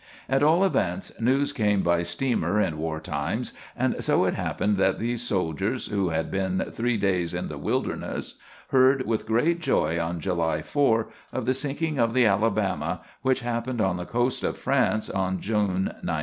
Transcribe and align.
At 0.27 0.41
all 0.41 0.63
events, 0.63 1.11
news 1.19 1.53
came 1.53 1.83
by 1.83 2.01
steamer 2.01 2.59
in 2.59 2.79
war 2.79 2.99
times, 2.99 3.53
and 3.77 4.03
so 4.03 4.25
it 4.25 4.33
happened 4.33 4.77
that 4.77 4.97
these 4.97 5.21
soldiers, 5.21 5.89
who 5.89 6.09
had 6.09 6.31
been 6.31 6.71
three 6.71 6.97
days 6.97 7.35
in 7.35 7.49
the 7.49 7.57
wilderness, 7.59 8.39
heard 8.69 9.05
with 9.05 9.27
great 9.27 9.59
joy 9.61 9.99
on 9.99 10.19
July 10.19 10.63
4 10.63 11.07
of 11.31 11.45
the 11.45 11.53
sinking 11.53 11.99
of 11.99 12.15
the 12.15 12.25
"Alabama," 12.25 13.01
which 13.21 13.41
happened 13.41 13.79
on 13.79 13.97
the 13.97 14.05
coast 14.07 14.43
of 14.43 14.57
France 14.57 15.07
on 15.07 15.39
June 15.39 15.93
19. 16.01 16.17